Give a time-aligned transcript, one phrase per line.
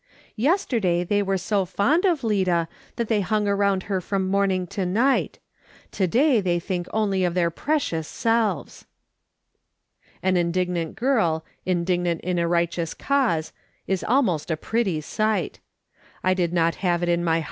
[0.39, 4.83] Yesterday tliey were so fond of Lida that they hung around her from morning to
[4.83, 5.37] night:
[5.91, 8.85] to day they think only of their precious selves!"
[10.23, 13.53] An indignant girl, indignant in a righteous cause,
[13.85, 15.59] is almost a pretty sight.
[16.23, 17.21] I did not have it in my l62 MRS.
[17.21, 17.39] SOLOMON SMITH LOOKING ON.